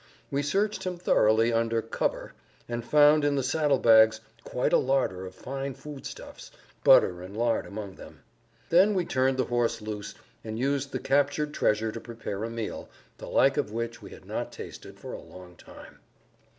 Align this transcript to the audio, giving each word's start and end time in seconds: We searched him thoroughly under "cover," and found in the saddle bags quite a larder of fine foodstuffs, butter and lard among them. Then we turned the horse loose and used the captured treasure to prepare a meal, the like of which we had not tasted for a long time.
We 0.31 0.41
searched 0.41 0.83
him 0.83 0.97
thoroughly 0.97 1.53
under 1.53 1.79
"cover," 1.83 2.33
and 2.67 2.83
found 2.83 3.23
in 3.23 3.35
the 3.35 3.43
saddle 3.43 3.77
bags 3.77 4.19
quite 4.43 4.73
a 4.73 4.77
larder 4.79 5.27
of 5.27 5.35
fine 5.35 5.75
foodstuffs, 5.75 6.49
butter 6.83 7.21
and 7.21 7.37
lard 7.37 7.67
among 7.67 7.97
them. 7.97 8.23
Then 8.69 8.95
we 8.95 9.05
turned 9.05 9.37
the 9.37 9.43
horse 9.45 9.79
loose 9.79 10.15
and 10.43 10.57
used 10.57 10.91
the 10.91 10.97
captured 10.97 11.53
treasure 11.53 11.91
to 11.91 12.01
prepare 12.01 12.43
a 12.43 12.49
meal, 12.49 12.89
the 13.19 13.27
like 13.29 13.57
of 13.57 13.71
which 13.71 14.01
we 14.01 14.09
had 14.09 14.25
not 14.25 14.51
tasted 14.51 14.99
for 14.99 15.13
a 15.13 15.21
long 15.21 15.55
time. 15.55 15.99